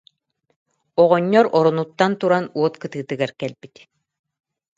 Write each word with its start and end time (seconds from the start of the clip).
оҕонньор 1.03 1.45
оронуттан 1.57 2.11
туран 2.19 2.45
уот 2.59 2.73
кытыытыгар 2.81 3.31
кэлбит 3.39 3.75